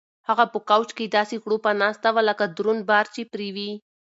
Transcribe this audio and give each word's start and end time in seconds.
هغه 0.27 0.45
په 0.53 0.59
کوچ 0.69 0.89
کې 0.97 1.13
داسې 1.17 1.35
کړوپه 1.43 1.71
ناسته 1.81 2.09
وه 2.15 2.23
لکه 2.29 2.43
دروند 2.57 2.81
بار 2.89 3.05
چې 3.13 3.21
پرې 3.33 3.47
وي. 3.55 3.71